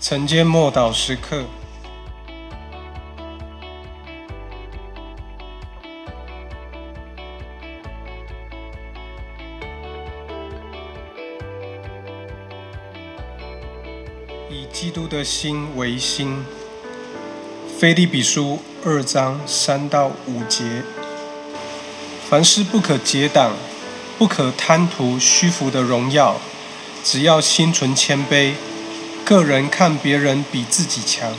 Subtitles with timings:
[0.00, 1.44] 晨间默祷时刻，
[14.48, 16.44] 以基督的心为心。
[17.76, 20.84] 菲利比书二章三到五节：
[22.30, 23.52] 凡事不可结党，
[24.16, 26.36] 不可贪图虚浮的荣耀，
[27.02, 28.54] 只要心存谦卑。
[29.28, 31.30] 个人看别人比自己强，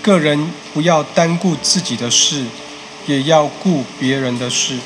[0.00, 2.44] 个人不要单顾自己的事，
[3.08, 4.76] 也要顾别人的事。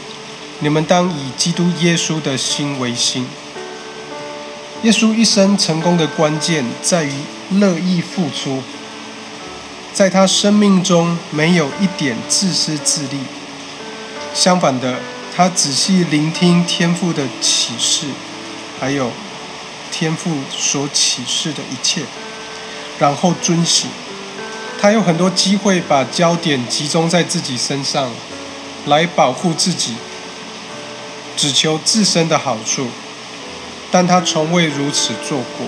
[0.61, 3.27] 你们当以基督耶稣的心为心。
[4.83, 7.13] 耶稣一生成功的关键在于
[7.51, 8.63] 乐意付出，
[9.93, 13.19] 在他生命中没有一点自私自利。
[14.33, 15.01] 相反的，
[15.37, 18.07] 他仔细聆听天父的启示，
[18.81, 19.11] 还有。
[19.99, 22.03] 天赋所启示的一切，
[22.99, 23.89] 然后遵行。
[24.79, 28.11] 他有很多机会把焦点集中在自己身上，
[28.85, 29.95] 来保护自己，
[31.35, 32.89] 只求自身的好处。
[33.91, 35.67] 但他从未如此做过。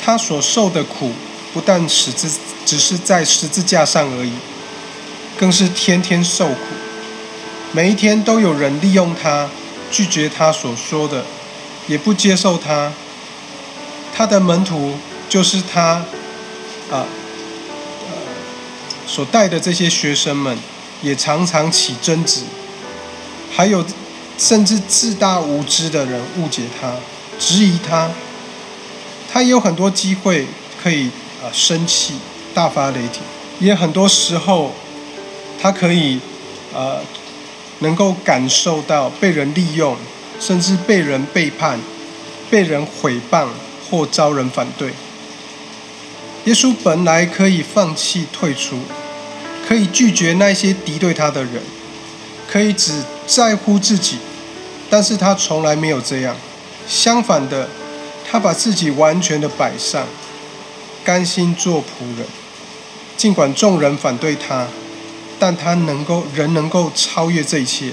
[0.00, 1.10] 他所受的苦，
[1.52, 2.30] 不但十字
[2.64, 4.30] 只是在十字架上而已，
[5.36, 6.60] 更是天天受苦。
[7.72, 9.48] 每一天都有人利用他，
[9.90, 11.24] 拒绝他所说的。
[11.86, 12.92] 也不接受他，
[14.14, 14.94] 他的门徒
[15.28, 16.04] 就是他，
[16.90, 17.06] 啊，
[19.06, 20.56] 所带的这些学生们，
[21.02, 22.42] 也常常起争执，
[23.52, 23.84] 还有
[24.38, 26.94] 甚至自大无知的人误解他，
[27.38, 28.10] 质疑他，
[29.32, 30.46] 他也有很多机会
[30.82, 31.10] 可以
[31.42, 32.14] 啊生气，
[32.54, 33.22] 大发雷霆，
[33.58, 34.72] 也很多时候，
[35.60, 36.20] 他可以
[36.72, 37.00] 呃
[37.80, 39.96] 能够感受到被人利用。
[40.40, 41.78] 甚至被人背叛、
[42.50, 43.46] 被人毁谤
[43.88, 44.92] 或遭人反对。
[46.46, 48.78] 耶稣本来可以放弃退出，
[49.68, 51.62] 可以拒绝那些敌对他的人，
[52.48, 54.16] 可以只在乎自己，
[54.88, 56.34] 但是他从来没有这样。
[56.88, 57.68] 相反的，
[58.28, 60.06] 他把自己完全的摆上，
[61.04, 62.26] 甘心做仆人。
[63.16, 64.66] 尽管众人反对他，
[65.38, 67.92] 但他能够仍能够超越这一切。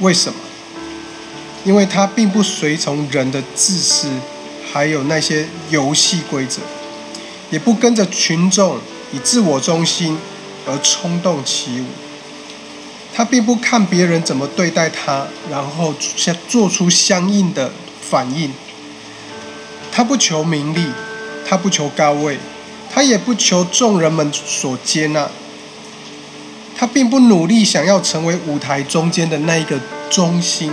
[0.00, 0.38] 为什么？
[1.64, 4.08] 因为他并不随从人的自私，
[4.70, 6.60] 还有那些游戏规则，
[7.50, 8.78] 也不跟着群众
[9.12, 10.18] 以自我中心
[10.66, 11.86] 而冲动起舞。
[13.14, 18.52] 他并不看别人怎么对待他，然后相做出相应的反应。
[19.92, 20.88] 他不求名利，
[21.48, 22.38] 他不求高位，
[22.92, 25.30] 他也不求众人们所接纳。
[26.76, 29.78] 他并不努力想要成为舞台中间的那一个
[30.10, 30.72] 中心。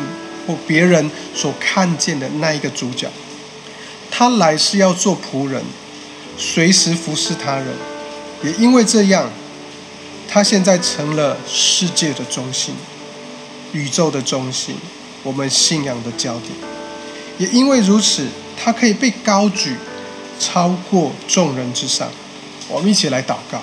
[0.68, 3.10] 别人所看见的那一个主角，
[4.10, 5.64] 他来是要做仆人，
[6.38, 7.68] 随时服侍他人。
[8.44, 9.30] 也因为这样，
[10.28, 12.74] 他现在成了世界的中心，
[13.72, 14.76] 宇宙的中心，
[15.24, 16.52] 我们信仰的焦点。
[17.38, 19.76] 也因为如此，他可以被高举，
[20.40, 22.10] 超过众人之上。
[22.68, 23.62] 我们一起来祷告：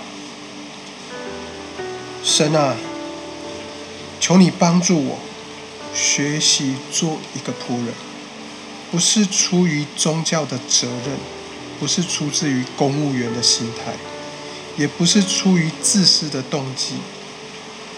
[2.22, 2.77] 神啊，
[4.21, 5.19] 求你帮助我。
[5.94, 7.94] 学习做一个仆人，
[8.91, 11.16] 不是出于宗教的责任，
[11.81, 13.93] 不是出自于公务员的心态，
[14.77, 16.94] 也不是出于自私的动机，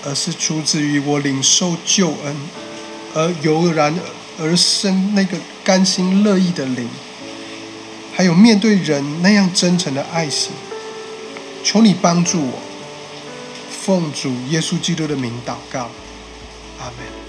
[0.05, 2.37] 而是出自于我领受救恩
[3.15, 3.95] 而油然
[4.39, 6.89] 而生那个甘心乐意的灵，
[8.15, 10.53] 还有面对人那样真诚的爱心。
[11.63, 12.59] 求你帮助我，
[13.71, 15.91] 奉主耶稣基督的名祷告，
[16.79, 17.20] 阿门。